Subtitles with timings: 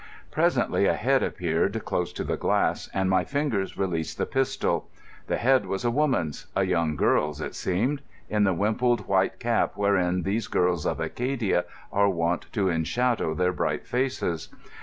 [0.31, 4.89] Presently a head appeared close to the glass, and my fingers released the pistol.
[5.27, 10.47] The head was a woman's—a young girl's, it seemed—in the wimpled white cap wherein these
[10.47, 14.49] girls of Acadia are wont to enshadow their bright faces.